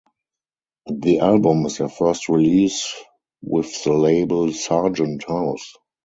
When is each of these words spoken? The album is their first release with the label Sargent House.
The 0.87 1.19
album 1.19 1.63
is 1.67 1.77
their 1.77 1.87
first 1.87 2.27
release 2.27 2.91
with 3.43 3.83
the 3.83 3.93
label 3.93 4.51
Sargent 4.51 5.25
House. 5.27 5.75